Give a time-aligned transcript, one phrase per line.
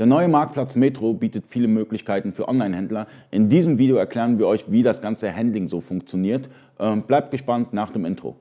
[0.00, 3.06] Der neue Marktplatz Metro bietet viele Möglichkeiten für Online-Händler.
[3.30, 6.48] In diesem Video erklären wir euch, wie das ganze Handling so funktioniert.
[6.78, 8.36] Ähm, bleibt gespannt nach dem Intro.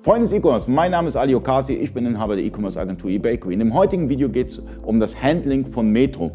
[0.00, 3.52] Freunde des E-Commerce, mein Name ist Ali Okasi, ich bin Inhaber der E-Commerce Agentur eBakery.
[3.52, 6.32] In dem heutigen Video geht es um das Handling von Metro.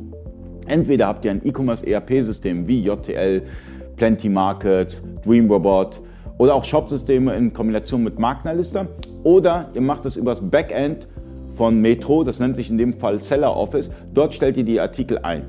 [0.65, 3.41] Entweder habt ihr ein E-Commerce ERP-System wie JTL,
[3.97, 5.99] Plenty Markets, DreamRobot,
[6.39, 8.87] oder auch Shop-Systeme in Kombination mit Markenlista.
[9.23, 11.07] Oder ihr macht es übers Backend
[11.53, 13.91] von Metro, das nennt sich in dem Fall Seller Office.
[14.13, 15.43] Dort stellt ihr die Artikel ein.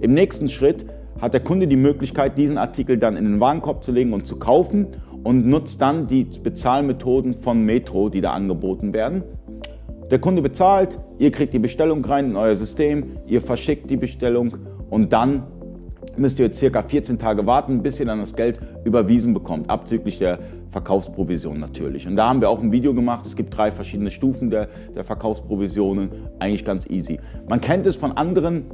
[0.00, 0.86] Im nächsten Schritt
[1.20, 4.38] hat der Kunde die Möglichkeit, diesen Artikel dann in den Warenkorb zu legen und zu
[4.38, 4.86] kaufen
[5.24, 9.24] und nutzt dann die Bezahlmethoden von Metro, die da angeboten werden.
[10.12, 14.56] Der Kunde bezahlt, ihr kriegt die Bestellung rein in euer System, ihr verschickt die Bestellung
[14.88, 15.42] und dann
[16.16, 20.38] müsst ihr circa 14 Tage warten, bis ihr dann das Geld überwiesen bekommt, abzüglich der
[20.70, 22.06] Verkaufsprovision natürlich.
[22.06, 23.26] Und da haben wir auch ein Video gemacht.
[23.26, 26.10] Es gibt drei verschiedene Stufen der, der Verkaufsprovisionen.
[26.38, 27.18] Eigentlich ganz easy.
[27.48, 28.64] Man kennt es von anderen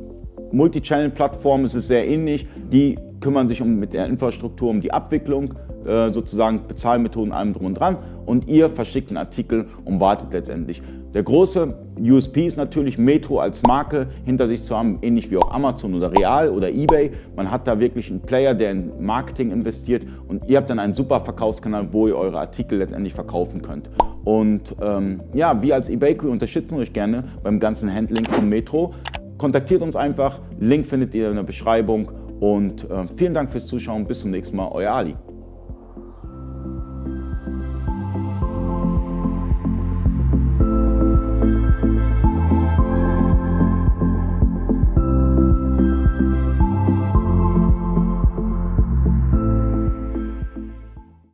[0.53, 2.47] Multichannel-Plattformen, es ist sehr ähnlich.
[2.73, 5.55] Die kümmern sich um, mit der Infrastruktur um die Abwicklung,
[5.87, 7.97] äh, sozusagen Bezahlmethoden, allem drum und dran.
[8.27, 10.83] Und ihr verschickt den Artikel und wartet letztendlich.
[11.15, 15.51] Der große USP ist natürlich, Metro als Marke hinter sich zu haben, ähnlich wie auch
[15.51, 17.13] Amazon oder Real oder eBay.
[17.35, 20.93] Man hat da wirklich einen Player, der in Marketing investiert und ihr habt dann einen
[20.93, 23.89] super Verkaufskanal, wo ihr eure Artikel letztendlich verkaufen könnt.
[24.25, 28.93] Und ähm, ja, wir als eBakery unterstützen euch gerne beim ganzen Handling von Metro.
[29.39, 34.07] Kontaktiert uns einfach, Link findet ihr in der Beschreibung und äh, vielen Dank fürs Zuschauen.
[34.07, 35.17] Bis zum nächsten Mal, euer Ali.